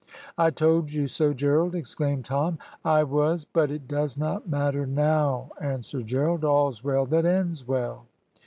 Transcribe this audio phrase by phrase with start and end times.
[0.35, 5.51] "I told you so, Gerald," exclaimed Tom, "I was" "But it does not matter now,"
[5.61, 8.07] answered Gerald, "all's well that ends well."